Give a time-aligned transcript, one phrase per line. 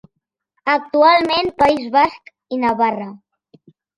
[0.75, 3.09] Actualment País Basc i Navarra.